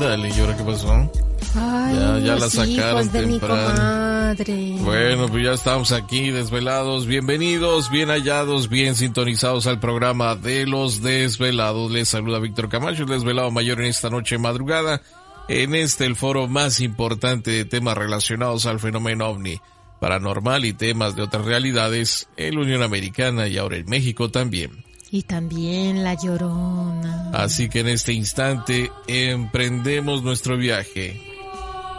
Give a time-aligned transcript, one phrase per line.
[0.00, 1.10] Ándale, ¿y ahora qué pasó?
[1.54, 2.70] Ay, Ya- ya la sacaron
[3.02, 4.34] hijos de mi temprano.
[4.82, 7.04] Bueno, pues ya estamos aquí desvelados.
[7.06, 11.90] Bienvenidos, bien hallados, bien sintonizados al programa de los desvelados.
[11.90, 15.02] Les saluda Víctor Camacho, el desvelado mayor en esta noche madrugada.
[15.48, 19.58] En este, el foro más importante de temas relacionados al fenómeno ovni,
[20.00, 24.82] paranormal y temas de otras realidades en la Unión Americana y ahora en México también.
[25.12, 27.30] Y también la llorona.
[27.32, 31.20] Así que en este instante emprendemos nuestro viaje.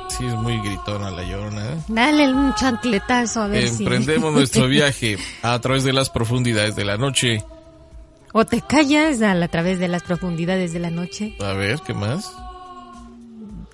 [0.09, 1.66] Sí, es muy gritona la llorona.
[1.73, 1.77] ¿eh?
[1.88, 3.83] Dale un chancletazo a ver si.
[3.83, 7.44] Emprendemos nuestro viaje a través de las profundidades de la noche.
[8.33, 11.35] O te callas a, la- a través de las profundidades de la noche.
[11.41, 12.31] A ver, ¿qué más?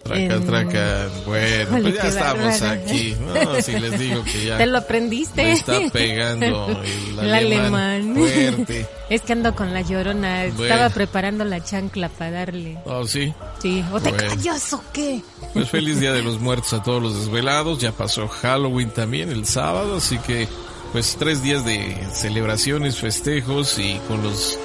[0.08, 1.08] Traca, traca.
[1.26, 3.16] Bueno, pues ya estamos aquí.
[3.20, 5.44] No, si les digo que ya Te lo aprendiste.
[5.44, 8.16] me está pegando el, El alemán, alemán.
[8.16, 8.88] fuerte.
[9.10, 10.48] Es que ando con la llorona.
[10.54, 10.64] Bueno.
[10.64, 12.78] Estaba preparando la chancla para darle.
[12.84, 13.34] Oh, sí.
[13.62, 13.82] Sí.
[13.94, 14.28] ¿O te Bueno.
[14.30, 15.22] callas o qué?
[15.54, 17.80] Pues feliz Día de los Muertos a todos los desvelados.
[17.80, 20.50] Ya pasó Halloween también el sábado, así que
[20.92, 24.60] pues tres días de celebraciones, festejos y con los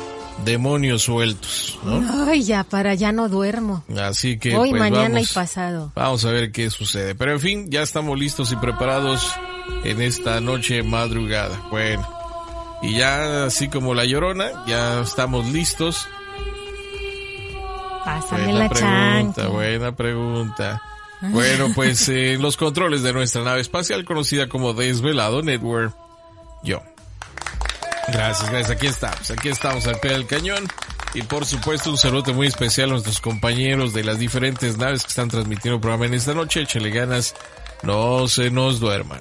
[0.45, 2.03] demonios sueltos, ¿no?
[2.29, 3.85] Ay, ya, para ya no duermo.
[3.99, 5.93] Así que Hoy, pues, mañana vamos, y pasado.
[5.95, 7.15] Vamos a ver qué sucede.
[7.15, 9.33] Pero en fin, ya estamos listos y preparados
[9.85, 11.61] en esta noche madrugada.
[11.71, 12.07] Bueno,
[12.83, 16.09] y ya así como la llorona, ya estamos listos.
[18.05, 19.49] Pásame Buena la pregunta, chancla.
[19.49, 20.83] buena pregunta.
[21.21, 25.95] Bueno, pues eh, los controles de nuestra nave espacial conocida como Desvelado Network,
[26.65, 26.83] yo.
[28.09, 28.71] Gracias, gracias.
[28.71, 30.67] Aquí estamos, aquí estamos al pie del cañón.
[31.15, 35.09] Y por supuesto un saludo muy especial a nuestros compañeros de las diferentes naves que
[35.09, 36.63] están transmitiendo el programa en esta noche.
[36.63, 37.35] Échale ganas,
[37.83, 39.21] no se nos duerman.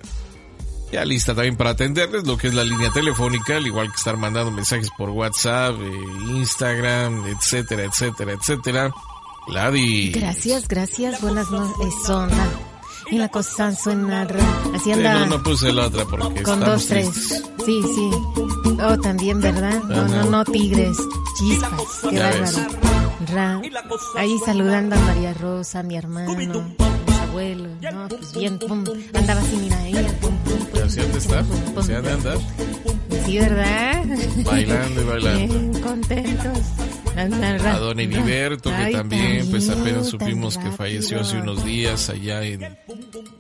[0.92, 4.18] Ya lista también para atenderles lo que es la línea telefónica, al igual que estar
[4.18, 5.92] mandando mensajes por WhatsApp, eh,
[6.32, 8.92] Instagram, etcétera, etcétera, etcétera.
[9.48, 10.14] Gladys.
[10.14, 11.22] Gracias, gracias.
[11.22, 11.94] Buenas noches.
[12.06, 12.30] Son.
[13.12, 14.40] Y la cosa suena ra-
[14.74, 15.20] Así Sí, anda.
[15.20, 17.10] no, no puse la otra porque con dos, tres.
[17.66, 18.10] Sí, sí.
[18.84, 19.82] Oh, también, ¿verdad?
[19.84, 20.98] No, no, no, tigres.
[21.38, 21.72] Chispas.
[22.10, 22.58] Qué bárbaro.
[23.34, 23.62] Ra.
[24.18, 27.72] Ahí saludando a María Rosa, mi hermano, mis abuelos.
[27.94, 28.84] No, pues bien, pum.
[29.14, 29.94] Andaba así, mira, ahí.
[30.22, 31.44] Pum, pum, pum, ¿Se han de estar?
[31.46, 31.84] pum, pum.
[31.84, 32.38] ¿Se han de andar?
[33.26, 34.04] Sí, ¿verdad?
[34.46, 35.54] Bailando y bailando.
[35.54, 36.58] Bien contentos.
[37.16, 41.64] Andan ra- A don Heriberto, que Ay, también, pues apenas supimos que falleció hace unos
[41.64, 42.62] días allá en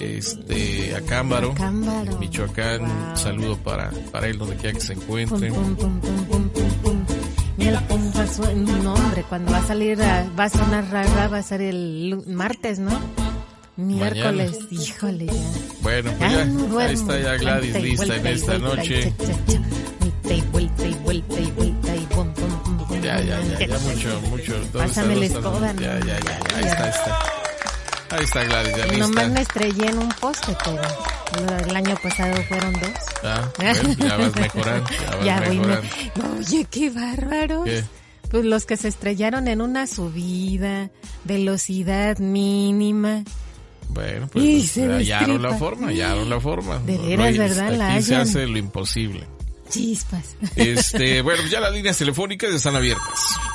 [0.01, 2.12] este Acámbaro, Acámbaro.
[2.13, 2.80] en Michoacán.
[2.80, 2.89] Wow.
[3.12, 5.50] Un saludo para, para él donde quiera que se encuentre.
[5.51, 7.06] pum, pum, pum, pum, pum, pum.
[7.57, 10.50] Mira, el pum va a su- no, hombre, cuando va a salir, a- va a
[10.50, 13.00] sonar rara, va a ser el martes, ¿no?
[13.77, 15.33] Miércoles, híjole ya.
[15.81, 16.94] Bueno, pues Ay, ya, no ahí duermo.
[17.00, 19.13] está ya Gladys y lista en y esta vuelta y noche.
[23.01, 24.53] Ya, ya, ya, ya, mucho, mucho.
[24.53, 27.40] ¿Dónde Pásame la escoba, Ya, ya, ya, ahí está, ahí está.
[28.11, 29.41] Ahí está Gladys, ya Nomás me lista.
[29.41, 30.55] estrellé en un poste,
[31.33, 32.89] pero el año pasado fueron dos.
[33.23, 36.37] Ah, bueno, ya vas mejorando, ya vas Ya voy me- mejorando.
[36.39, 37.65] Oye, qué bárbaros.
[37.65, 37.83] ¿Qué?
[38.29, 40.89] Pues los que se estrellaron en una subida,
[41.25, 43.23] velocidad mínima,
[43.89, 46.79] Bueno, pues hallaron la forma, hallaron la forma.
[46.79, 47.91] De veras, ¿verdad?
[47.91, 49.25] Aquí se hace lo imposible.
[49.69, 50.35] Chispas.
[50.57, 53.07] Este, bueno, ya las líneas telefónicas están abiertas.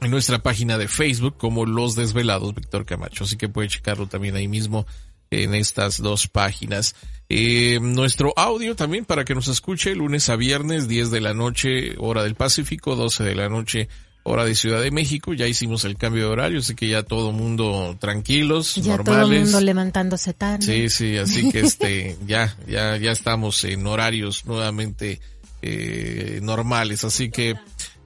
[0.00, 3.24] en nuestra página de Facebook como Los Desvelados Víctor Camacho.
[3.24, 4.86] Así que puede checarlo también ahí mismo
[5.30, 6.94] en estas dos páginas.
[7.28, 11.94] Eh, nuestro audio también para que nos escuche lunes a viernes, 10 de la noche,
[11.98, 13.88] hora del Pacífico, 12 de la noche,
[14.24, 15.32] hora de Ciudad de México.
[15.32, 19.22] Ya hicimos el cambio de horario, así que ya todo mundo tranquilos, ya normales.
[19.22, 20.64] todo el mundo levantándose tarde.
[20.64, 25.20] Sí, sí, así que este, ya, ya, ya estamos en horarios nuevamente
[25.62, 27.54] eh, normales, así que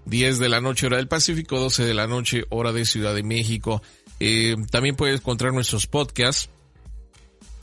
[0.04, 3.22] 10 de la noche hora del Pacífico, 12 de la noche hora de Ciudad de
[3.22, 3.82] México.
[4.20, 6.50] Eh, también puedes encontrar nuestros podcasts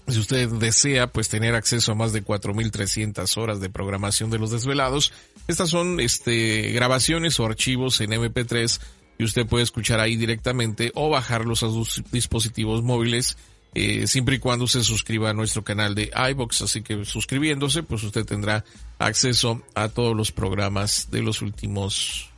[0.08, 4.52] si usted desea pues tener acceso a más de 4300 horas de programación de los
[4.52, 5.14] desvelados,
[5.48, 8.80] estas son este grabaciones o archivos en MP3
[9.18, 13.38] y usted puede escuchar ahí directamente o bajarlos a sus dispositivos móviles
[13.74, 18.04] eh, siempre y cuando se suscriba a nuestro canal de iBox, así que suscribiéndose pues
[18.04, 18.64] usted tendrá
[19.00, 22.30] acceso a todos los programas de los últimos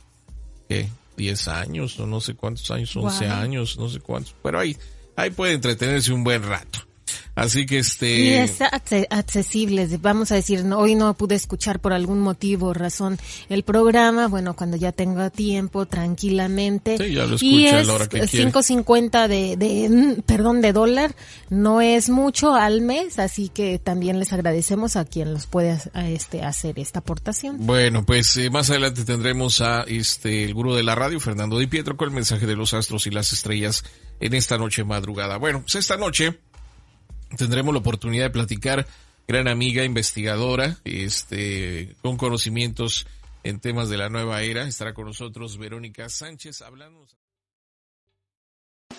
[0.68, 0.88] ¿qué?
[1.16, 4.76] 10 años o no sé cuántos años, 11 años, no sé cuántos, pero ahí
[5.16, 6.87] ahí puede entretenerse un buen rato.
[7.34, 8.18] Así que este...
[8.18, 8.60] Y es
[9.10, 13.18] accesible, vamos a decir, hoy no pude escuchar por algún motivo, razón,
[13.48, 16.98] el programa, bueno, cuando ya tenga tiempo, tranquilamente.
[16.98, 18.50] Sí, ya lo y a la hora que quiere.
[18.52, 21.14] 5.50 de, de, mm, perdón, de dólar,
[21.50, 26.08] no es mucho al mes, así que también les agradecemos a quien los puede a
[26.08, 27.66] este, hacer esta aportación.
[27.66, 31.66] Bueno, pues eh, más adelante tendremos a este el gurú de la radio, Fernando Di
[31.66, 33.84] Pietro, con el mensaje de los astros y las estrellas
[34.20, 35.36] en esta noche madrugada.
[35.36, 36.38] Bueno, pues esta noche
[37.36, 38.86] tendremos la oportunidad de platicar,
[39.26, 43.06] gran amiga investigadora, este, con conocimientos
[43.44, 44.66] en temas de la nueva era.
[44.66, 47.06] Estará con nosotros Verónica Sánchez hablando.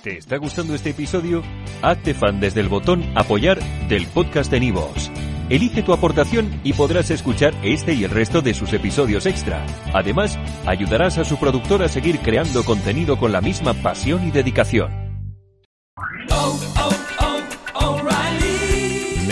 [0.04, 1.44] ¿Te está gustando este episodio?
[1.82, 3.60] Hazte fan desde el botón apoyar
[3.90, 5.12] del podcast de Nivos.
[5.50, 9.66] Elige tu aportación y podrás escuchar este y el resto de sus episodios extra.
[9.94, 15.10] Además, ayudarás a su productor a seguir creando contenido con la misma pasión y dedicación.